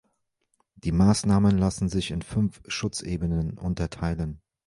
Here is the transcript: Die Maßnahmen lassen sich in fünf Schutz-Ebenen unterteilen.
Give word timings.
Die 0.77 0.91
Maßnahmen 0.91 1.59
lassen 1.59 1.87
sich 1.87 2.09
in 2.09 2.23
fünf 2.23 2.63
Schutz-Ebenen 2.67 3.59
unterteilen. 3.59 4.41